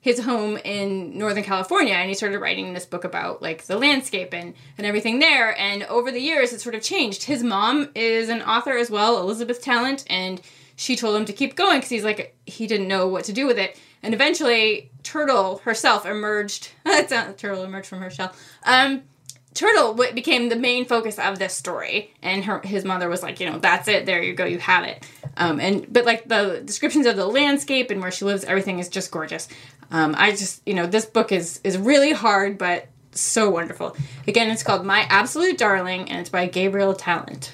[0.00, 4.32] his home in Northern California and he started writing this book about like the landscape
[4.32, 5.58] and, and everything there.
[5.58, 7.24] And over the years, it sort of changed.
[7.24, 10.40] His mom is an author as well, Elizabeth Tallent, and
[10.76, 13.48] she told him to keep going because he's like, he didn't know what to do
[13.48, 13.76] with it.
[14.06, 16.70] And eventually, Turtle herself emerged.
[16.84, 18.32] That's not Turtle emerged from her shell.
[18.62, 19.02] Um,
[19.52, 23.50] Turtle became the main focus of this story, and her his mother was like, you
[23.50, 24.04] know, that's it.
[24.04, 24.44] There you go.
[24.44, 25.08] You have it.
[25.38, 28.90] Um, and but like the descriptions of the landscape and where she lives, everything is
[28.90, 29.48] just gorgeous.
[29.90, 33.96] Um, I just you know this book is is really hard, but so wonderful.
[34.28, 37.50] Again, it's called My Absolute Darling, and it's by Gabriel Tallent.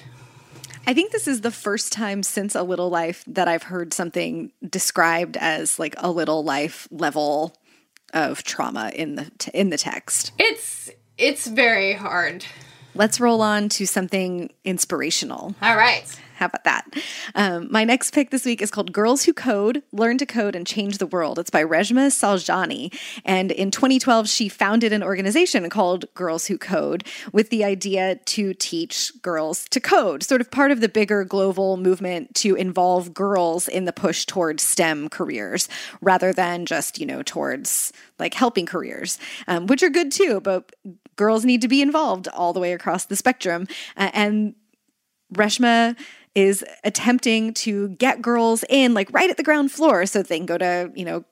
[0.85, 4.51] I think this is the first time since A Little Life that I've heard something
[4.67, 7.55] described as like a little life level
[8.13, 10.33] of trauma in the t- in the text.
[10.37, 12.45] It's it's very hard.
[12.95, 15.55] Let's roll on to something inspirational.
[15.61, 16.05] All right.
[16.43, 16.85] How about that?
[17.35, 20.67] Um, my next pick this week is called Girls Who Code Learn to Code and
[20.67, 21.39] Change the World.
[21.39, 22.93] It's by Reshma Saujani.
[23.23, 28.53] And in 2012, she founded an organization called Girls Who Code with the idea to
[28.55, 33.69] teach girls to code, sort of part of the bigger global movement to involve girls
[33.69, 35.69] in the push towards STEM careers
[36.01, 40.75] rather than just, you know, towards like helping careers, um, which are good too, but
[41.15, 43.65] girls need to be involved all the way across the spectrum.
[43.95, 44.55] Uh, and
[45.33, 45.97] Reshma
[46.35, 50.45] is attempting to get girls in like right at the ground floor so they can
[50.45, 51.23] go to, you know,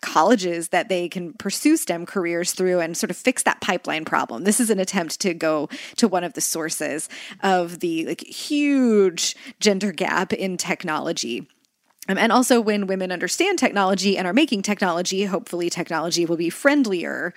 [0.00, 4.44] colleges that they can pursue STEM careers through and sort of fix that pipeline problem.
[4.44, 7.08] This is an attempt to go to one of the sources
[7.42, 11.48] of the like huge gender gap in technology.
[12.06, 16.50] Um, and also, when women understand technology and are making technology, hopefully, technology will be
[16.50, 17.32] friendlier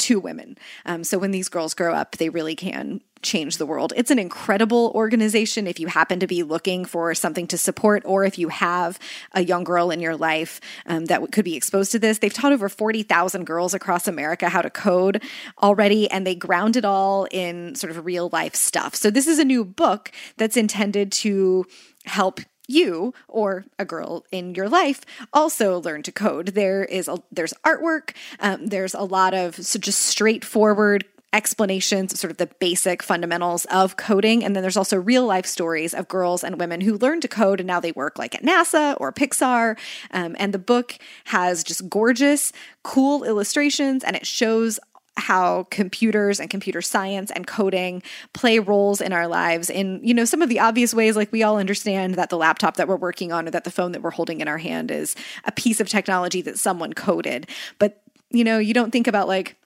[0.00, 0.58] to women.
[0.86, 3.92] Um, so when these girls grow up, they really can change the world.
[3.96, 8.24] It's an incredible organization if you happen to be looking for something to support or
[8.24, 8.98] if you have
[9.32, 12.18] a young girl in your life um, that could be exposed to this.
[12.18, 15.22] They've taught over 40,000 girls across America how to code
[15.62, 18.94] already, and they ground it all in sort of real life stuff.
[18.94, 21.66] So this is a new book that's intended to
[22.06, 25.02] help you or a girl in your life
[25.32, 26.48] also learn to code.
[26.48, 28.14] There is a, there's artwork.
[28.38, 33.96] Um, there's a lot of so just straightforward explanations, sort of the basic fundamentals of
[33.96, 34.44] coding.
[34.44, 37.60] And then there's also real life stories of girls and women who learned to code
[37.60, 39.78] and now they work like at NASA or Pixar.
[40.10, 42.52] Um, and the book has just gorgeous,
[42.82, 44.80] cool illustrations and it shows
[45.20, 48.02] how computers and computer science and coding
[48.32, 51.16] play roles in our lives in you know some of the obvious ways.
[51.16, 53.92] Like we all understand that the laptop that we're working on or that the phone
[53.92, 57.48] that we're holding in our hand is a piece of technology that someone coded.
[57.78, 59.56] But you know you don't think about like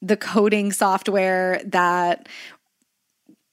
[0.00, 2.28] the coding software that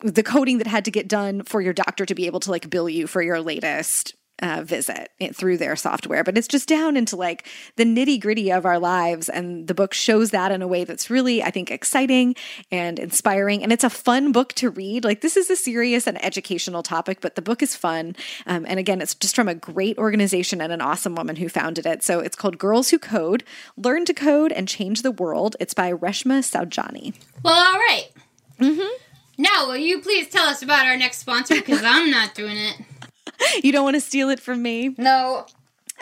[0.02, 2.70] the coding that had to get done for your doctor to be able to like
[2.70, 6.98] bill you for your latest uh, visit it through their software, but it's just down
[6.98, 9.30] into like the nitty gritty of our lives.
[9.30, 12.36] And the book shows that in a way that's really, I think, exciting
[12.72, 13.64] and inspiring.
[13.64, 15.04] And it's a fun book to read.
[15.04, 18.16] Like, this is a serious and educational topic, but the book is fun.
[18.46, 21.86] Um, and again, it's just from a great organization and an awesome woman who founded
[21.86, 22.04] it.
[22.04, 23.44] So it's called Girls Who Code
[23.78, 25.56] Learn to Code and Change the World.
[25.60, 27.14] It's by Reshma Saujani.
[27.44, 28.08] Well, all right.
[28.60, 29.04] Mm-hmm.
[29.38, 31.56] Now, will you please tell us about our next sponsor?
[31.56, 32.76] Because I'm not doing it.
[33.64, 34.96] You don't want to steal it from me?
[34.98, 35.46] No.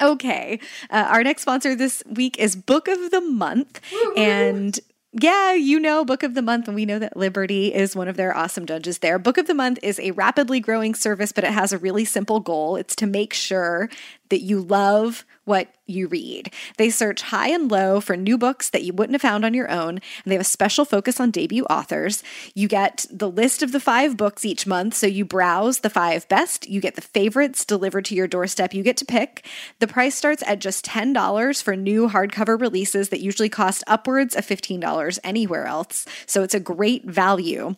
[0.02, 0.60] Okay.
[0.90, 3.82] Uh, our next sponsor this week is Book of the Month.
[4.16, 4.80] And
[5.14, 8.18] yeah, you know Book of the Month, and we know that Liberty is one of
[8.18, 9.18] their awesome judges there.
[9.18, 12.40] Book of the Month is a rapidly growing service, but it has a really simple
[12.40, 12.76] goal.
[12.76, 13.90] It's to make sure
[14.30, 16.52] that you love what you read.
[16.78, 19.72] They search high and low for new books that you wouldn't have found on your
[19.72, 22.22] own, and they have a special focus on debut authors.
[22.54, 26.28] You get the list of the five books each month, so you browse the five
[26.28, 26.70] best.
[26.70, 28.74] You get the favorites delivered to your doorstep.
[28.74, 29.46] You get to pick.
[29.80, 34.46] The price starts at just $10 for new hardcover releases that usually cost upwards of
[34.46, 36.06] $15 anywhere else.
[36.26, 37.76] So it's a great value.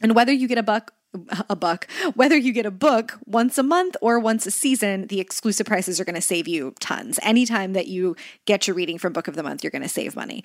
[0.00, 0.92] And whether you get a buck
[1.48, 1.88] a buck.
[2.14, 6.00] Whether you get a book once a month or once a season, the exclusive prices
[6.00, 7.18] are going to save you tons.
[7.22, 10.16] Anytime that you get your reading from Book of the Month, you're going to save
[10.16, 10.44] money.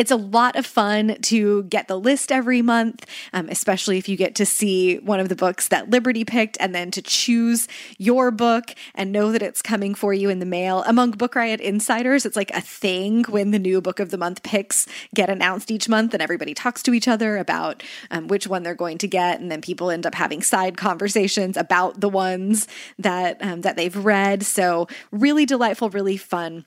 [0.00, 4.16] It's a lot of fun to get the list every month, um, especially if you
[4.16, 8.30] get to see one of the books that Liberty picked and then to choose your
[8.30, 10.84] book and know that it's coming for you in the mail.
[10.86, 14.42] Among Book Riot insiders, it's like a thing when the new book of the month
[14.42, 18.62] picks get announced each month and everybody talks to each other about um, which one
[18.62, 19.38] they're going to get.
[19.38, 22.66] And then people end up having side conversations about the ones
[22.98, 24.44] that, um, that they've read.
[24.44, 26.64] So, really delightful, really fun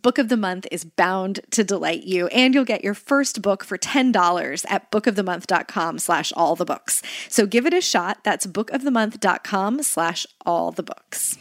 [0.00, 3.62] book of the month is bound to delight you and you'll get your first book
[3.64, 9.82] for $10 at bookofthemonth.com slash all the books so give it a shot that's bookofthemonth.com
[9.82, 11.36] slash all the books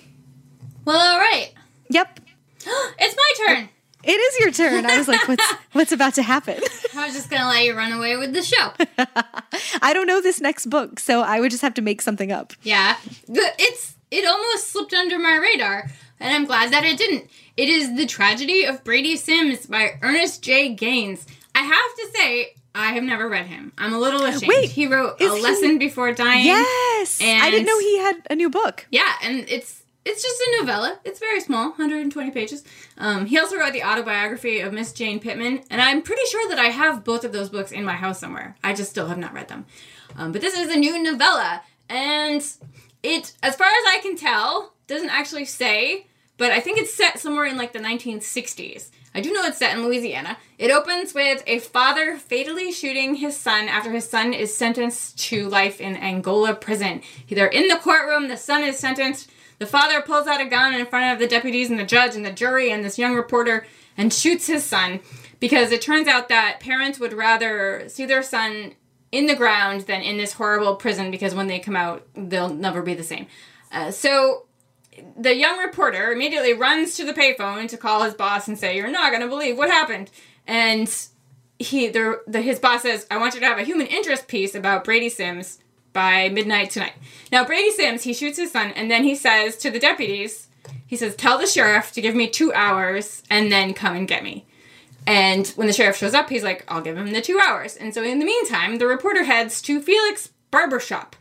[0.85, 1.53] Well, all right.
[1.89, 2.19] yep
[2.65, 3.69] it's my turn.
[4.03, 6.59] it is your turn i was like what's what's about to happen
[6.95, 8.71] I was just going to let you run away with the show.
[9.81, 12.53] i don't know this next book so i would just have to make something up
[12.63, 12.97] Yeah.
[13.27, 17.29] It's it almost slipped under my radar, and I'm glad that it didn't.
[17.57, 20.73] It is The Tragedy of Brady Sims by Ernest J.
[20.73, 21.25] Gaines.
[21.53, 23.73] I have to say, I have never read him.
[23.77, 24.47] I'm a little ashamed.
[24.47, 26.45] Wait, he wrote A he- Lesson Before Dying.
[26.45, 30.57] yes i didn't know he had a new book Yeah, and it's it's just a
[30.61, 30.97] novella.
[31.05, 32.63] It's very small, 120 pages.
[32.97, 36.57] Um, he also wrote the autobiography of Miss Jane Pittman, and I'm pretty sure that
[36.57, 38.55] I have both of those books in my house somewhere.
[38.63, 39.67] I just still have not read them.
[40.17, 42.41] Um, but this is a new novella, and
[43.03, 46.07] it, as far as I can tell, doesn't actually say,
[46.41, 48.89] but I think it's set somewhere in like the 1960s.
[49.13, 50.39] I do know it's set in Louisiana.
[50.57, 55.47] It opens with a father fatally shooting his son after his son is sentenced to
[55.47, 57.03] life in Angola prison.
[57.29, 59.29] They're in the courtroom, the son is sentenced.
[59.59, 62.25] The father pulls out a gun in front of the deputies and the judge and
[62.25, 64.99] the jury and this young reporter and shoots his son
[65.39, 68.73] because it turns out that parents would rather see their son
[69.11, 72.81] in the ground than in this horrible prison because when they come out, they'll never
[72.81, 73.27] be the same.
[73.71, 74.47] Uh, so
[75.17, 78.91] the young reporter immediately runs to the payphone to call his boss and say, "You're
[78.91, 80.09] not to believe what happened."
[80.47, 80.93] And
[81.59, 84.55] he, the, the his boss says, "I want you to have a human interest piece
[84.55, 85.59] about Brady Sims
[85.93, 86.93] by midnight tonight."
[87.31, 90.47] Now Brady Sims, he shoots his son, and then he says to the deputies,
[90.85, 94.23] he says, "Tell the sheriff to give me two hours and then come and get
[94.23, 94.45] me."
[95.07, 97.75] And when the sheriff shows up, he's like, I'll give him the two hours.
[97.75, 101.15] And so in the meantime, the reporter heads to Felix Barbershop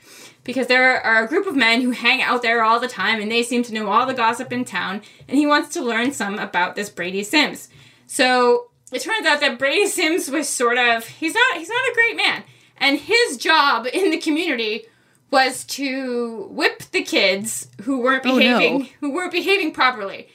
[0.45, 3.31] because there are a group of men who hang out there all the time and
[3.31, 5.03] they seem to know all the gossip in town.
[5.29, 7.69] And he wants to learn some about this Brady Sims.
[8.07, 11.95] So it turns out that Brady Sims was sort of he's not he's not a
[11.95, 12.43] great man.
[12.79, 14.87] And his job in the community
[15.31, 18.59] was to whip the kids who weren't Oh, no.
[18.59, 20.29] behaving who weren't behaving properly.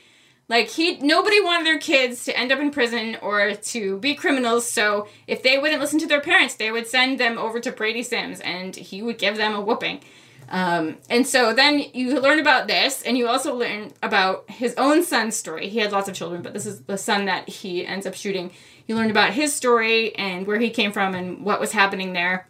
[0.48, 4.70] Like he nobody wanted their kids to end up in prison or to be criminals,
[4.70, 8.04] so if they wouldn't listen to their parents, they would send them over to Brady
[8.04, 10.02] Sims and he would give them a whooping.
[10.50, 15.04] Um, and so then you learn about this, and you also learn about his own
[15.04, 15.70] son's story.
[15.70, 18.52] He had lots of children, but this is the son that he ends up shooting.
[18.88, 22.48] You learn about his story and where he came from and what was happening there.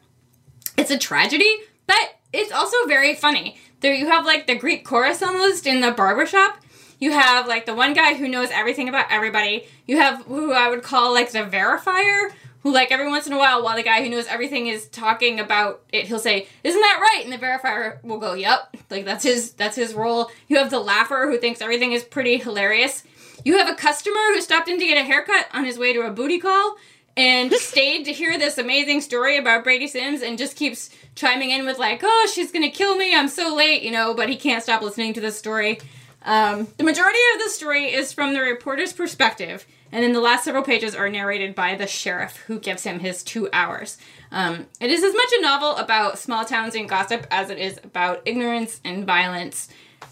[0.78, 1.50] It's a tragedy,
[1.88, 3.58] but it's also very funny.
[3.80, 6.60] There you have like the Greek chorus almost in the barbershop.
[7.00, 9.68] You have like the one guy who knows everything about everybody.
[9.86, 12.32] You have who I would call like the verifier,
[12.66, 15.40] who like every once in a while, while the guy who knows everything is talking
[15.40, 19.24] about it, he'll say, "Isn't that right?" And the verifier will go, "Yep." Like that's
[19.24, 20.32] his that's his role.
[20.48, 23.04] You have the laugher who thinks everything is pretty hilarious.
[23.44, 26.02] You have a customer who stopped in to get a haircut on his way to
[26.02, 26.78] a booty call,
[27.16, 31.66] and stayed to hear this amazing story about Brady Sims and just keeps chiming in
[31.66, 33.14] with like, "Oh, she's gonna kill me.
[33.14, 34.14] I'm so late," you know.
[34.16, 35.78] But he can't stop listening to this story.
[36.26, 40.44] Um, the majority of the story is from the reporter's perspective, and then the last
[40.44, 44.00] several pages are narrated by the sheriff, who gives him his two hours.
[44.32, 47.80] Um, it is as much a novel about small towns and gossip as it is
[47.84, 49.70] about ignorance and violence.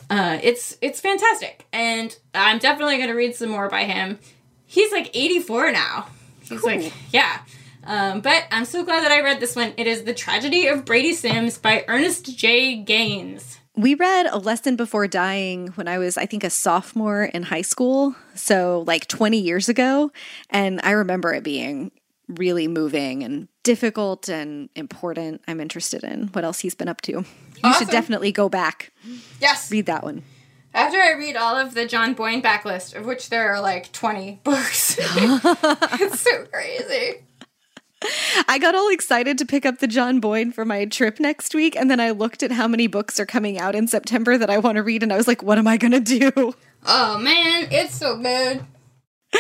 [0.09, 4.19] Uh, it's it's fantastic, and I'm definitely going to read some more by him.
[4.67, 6.07] He's like 84 now.
[6.41, 6.69] He's cool.
[6.69, 7.39] like, yeah.
[7.85, 9.73] Um, but I'm so glad that I read this one.
[9.77, 12.77] It is The Tragedy of Brady Sims by Ernest J.
[12.77, 13.59] Gaines.
[13.75, 17.63] We read A Lesson Before Dying when I was, I think, a sophomore in high
[17.63, 18.15] school.
[18.35, 20.11] So, like 20 years ago.
[20.49, 21.91] And I remember it being
[22.27, 25.41] really moving and difficult and important.
[25.47, 27.11] I'm interested in what else he's been up to.
[27.11, 27.25] You
[27.63, 27.87] awesome.
[27.87, 28.91] should definitely go back.
[29.41, 29.71] Yes.
[29.71, 30.23] Read that one.
[30.75, 34.41] After I read all of the John Boyne backlist, of which there are like 20
[34.43, 37.21] books, it's so crazy.
[38.47, 41.75] I got all excited to pick up the John Boyne for my trip next week,
[41.75, 44.57] and then I looked at how many books are coming out in September that I
[44.57, 46.53] want to read, and I was like, what am I going to do?
[46.85, 48.65] Oh man, it's so good.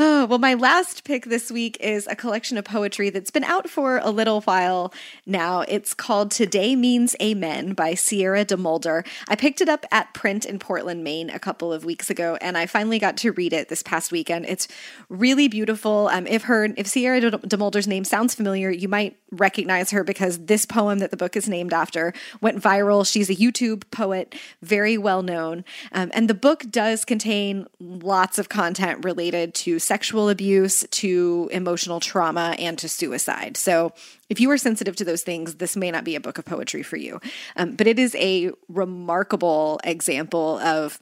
[0.00, 3.68] Oh, well, my last pick this week is a collection of poetry that's been out
[3.68, 4.92] for a little while
[5.26, 5.62] now.
[5.62, 9.04] It's called Today Means Amen by Sierra DeMulder.
[9.26, 12.56] I picked it up at print in Portland, Maine a couple of weeks ago, and
[12.56, 14.46] I finally got to read it this past weekend.
[14.46, 14.68] It's
[15.08, 16.08] really beautiful.
[16.12, 20.64] Um, if her, if Sierra DeMulder's name sounds familiar, you might recognize her because this
[20.64, 23.10] poem that the book is named after went viral.
[23.10, 25.64] She's a YouTube poet, very well known.
[25.90, 32.00] Um, and the book does contain lots of content related to sexual abuse, to emotional
[32.00, 33.56] trauma, and to suicide.
[33.56, 33.92] So
[34.28, 36.82] if you are sensitive to those things, this may not be a book of poetry
[36.82, 37.20] for you.
[37.56, 40.98] Um, but it is a remarkable example of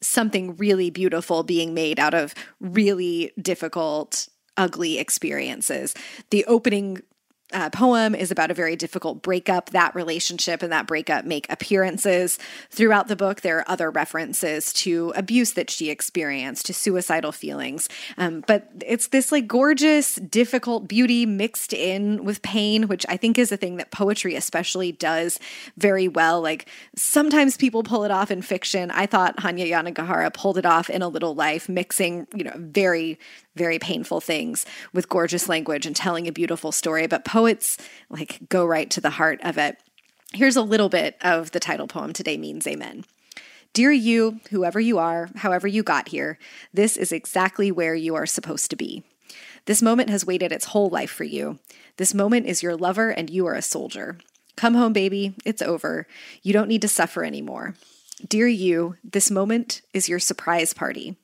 [0.00, 5.94] something really beautiful being made out of really difficult ugly experiences.
[6.30, 7.02] The opening
[7.52, 9.70] uh, poem is about a very difficult breakup.
[9.70, 12.38] That relationship and that breakup make appearances
[12.70, 13.40] throughout the book.
[13.40, 17.88] There are other references to abuse that she experienced, to suicidal feelings.
[18.18, 23.38] Um, but it's this like gorgeous, difficult beauty mixed in with pain, which I think
[23.38, 25.38] is a thing that poetry especially does
[25.76, 26.40] very well.
[26.40, 28.90] Like sometimes people pull it off in fiction.
[28.90, 33.18] I thought Hanya Yanagihara pulled it off in A Little Life, mixing, you know, very
[33.56, 37.76] very painful things with gorgeous language and telling a beautiful story, but poets
[38.08, 39.76] like go right to the heart of it.
[40.32, 43.04] Here's a little bit of the title poem Today Means Amen.
[43.72, 46.38] Dear you, whoever you are, however you got here,
[46.74, 49.04] this is exactly where you are supposed to be.
[49.66, 51.58] This moment has waited its whole life for you.
[51.96, 54.18] This moment is your lover and you are a soldier.
[54.56, 55.34] Come home, baby.
[55.44, 56.06] It's over.
[56.42, 57.74] You don't need to suffer anymore.
[58.26, 61.16] Dear you, this moment is your surprise party.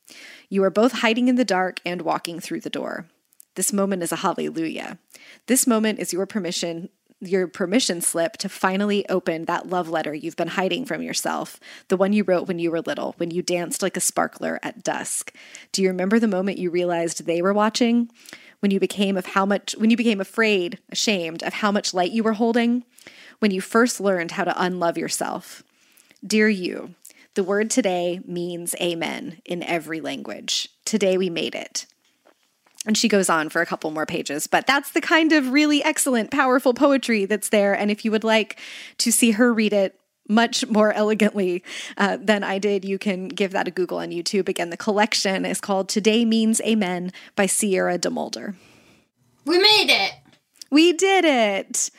[0.49, 3.07] You are both hiding in the dark and walking through the door.
[3.55, 4.99] This moment is a hallelujah.
[5.47, 6.90] This moment is your permission
[7.20, 11.97] your permission slip to finally open that love letter you've been hiding from yourself, the
[11.97, 15.34] one you wrote when you were little, when you danced like a sparkler at dusk.
[15.72, 18.11] Do you remember the moment you realized they were watching?
[18.61, 22.12] When you became of how much when you became afraid, ashamed of how much light
[22.12, 22.84] you were holding?
[23.38, 25.62] When you first learned how to unlove yourself?
[26.26, 26.94] Dear you,
[27.37, 30.68] the word today means amen in every language.
[30.84, 31.87] Today we made it.
[32.87, 35.84] And she goes on for a couple more pages, but that's the kind of really
[35.84, 37.74] excellent, powerful poetry that's there.
[37.74, 38.59] And if you would like
[38.99, 41.62] to see her read it much more elegantly
[41.99, 44.49] uh, than I did, you can give that a Google on YouTube.
[44.49, 48.55] Again, the collection is called Today Means Amen by Sierra DeMulder.
[49.45, 50.12] We made it.
[50.70, 51.91] We did it.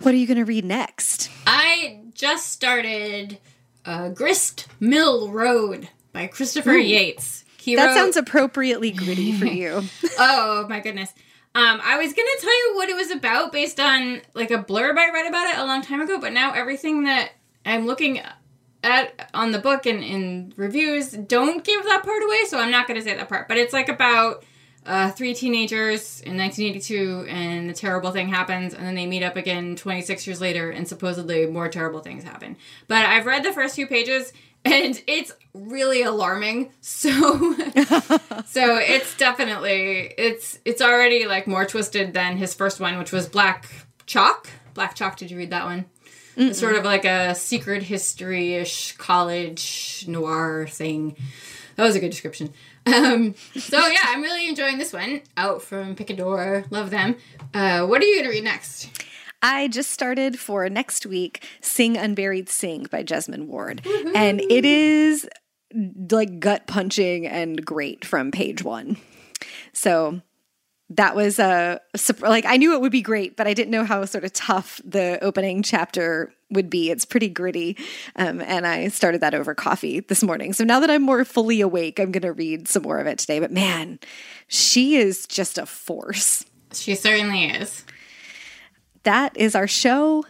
[0.00, 1.30] What are you going to read next?
[1.46, 3.38] I just started
[3.84, 6.78] uh, Grist Mill Road by Christopher Ooh.
[6.78, 7.44] Yates.
[7.58, 7.94] He that wrote...
[7.94, 9.82] sounds appropriately gritty for you.
[10.18, 11.12] oh my goodness.
[11.56, 14.98] Um, I was gonna tell you what it was about based on like a blurb
[14.98, 17.30] I read about it a long time ago, but now everything that
[17.64, 18.20] I'm looking
[18.82, 22.86] at on the book and in reviews don't give that part away, so I'm not
[22.86, 23.48] gonna say that part.
[23.48, 24.44] But it's like about
[24.86, 29.36] uh, three teenagers in 1982, and the terrible thing happens, and then they meet up
[29.36, 32.56] again 26 years later, and supposedly more terrible things happen.
[32.86, 34.32] But I've read the first few pages,
[34.64, 36.70] and it's really alarming.
[36.80, 37.54] So,
[38.46, 43.28] so it's definitely it's it's already like more twisted than his first one, which was
[43.28, 43.66] Black
[44.06, 44.48] Chalk.
[44.74, 45.16] Black Chalk.
[45.16, 45.86] Did you read that one?
[46.36, 51.16] It's sort of like a secret history-ish college noir thing.
[51.76, 52.52] That was a good description.
[52.86, 55.22] Um, so yeah, I'm really enjoying this one.
[55.36, 57.16] Out from Picador, love them.
[57.52, 58.90] Uh, what are you gonna read next?
[59.42, 63.82] I just started for next week Sing Unburied Sing by Jesmyn Ward.
[63.84, 64.12] Woo-hoo.
[64.14, 65.28] And it is
[66.10, 68.96] like gut punching and great from page one.
[69.72, 70.20] So
[70.90, 71.80] that was a
[72.20, 74.80] like I knew it would be great, but I didn't know how sort of tough
[74.84, 76.90] the opening chapter would be.
[76.90, 77.76] It's pretty gritty,
[78.16, 80.52] um, and I started that over coffee this morning.
[80.52, 83.18] So now that I'm more fully awake, I'm going to read some more of it
[83.18, 83.38] today.
[83.38, 83.98] But man,
[84.48, 86.44] she is just a force.
[86.72, 87.84] She certainly is.
[89.04, 90.24] That is our show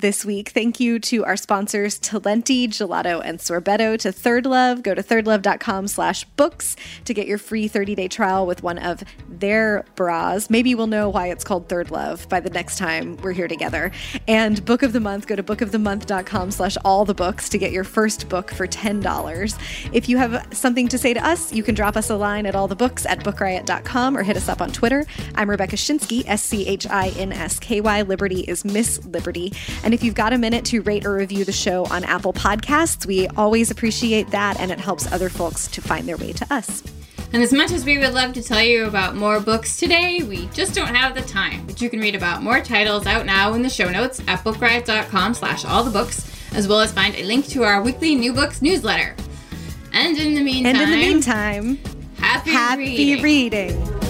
[0.00, 0.50] this week.
[0.50, 4.82] Thank you to our sponsors, Talenti, Gelato, and Sorbetto, to Third Love.
[4.82, 9.84] Go to thirdlove.com slash books to get your free 30-day trial with one of their
[9.96, 10.50] bras.
[10.50, 13.90] Maybe we'll know why it's called Third Love by the next time we're here together.
[14.26, 17.84] And Book of the Month, go to bookofthemonth.com slash all the books to get your
[17.84, 19.58] first book for $10.
[19.92, 22.54] If you have something to say to us, you can drop us a line at
[22.54, 25.04] allthebooks at bookriot.com or hit us up on Twitter.
[25.34, 28.02] I'm Rebecca Schinsky, S-C-H-I-N-S-K-Y.
[28.02, 29.52] Liberty is Miss Liberty.
[29.88, 33.06] And if you've got a minute to rate or review the show on Apple Podcasts,
[33.06, 36.82] we always appreciate that and it helps other folks to find their way to us.
[37.32, 40.48] And as much as we would love to tell you about more books today, we
[40.48, 41.64] just don't have the time.
[41.64, 45.32] But you can read about more titles out now in the show notes at bookriot.com
[45.32, 48.60] slash all the books, as well as find a link to our weekly new books
[48.60, 49.16] newsletter.
[49.94, 51.78] And in the meantime, and in the meantime,
[52.18, 53.22] happy, happy reading.
[53.22, 54.07] reading.